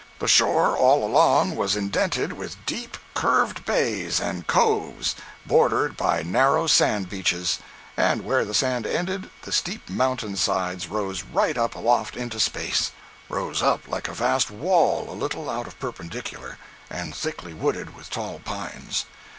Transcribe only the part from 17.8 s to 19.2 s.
with tall pines.